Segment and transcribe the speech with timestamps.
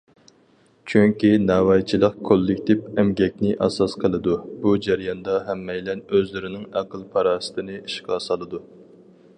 [0.91, 8.67] چۈنكى ناۋايچىلىق كوللېكتىپ ئەمگەكنى ئاساس قىلىدۇ، بۇ جەرياندا ھەممەيلەن ئۆزلىرىنىڭ ئەقىل- پاراسىتىنى ئىشقا سالىدۇ.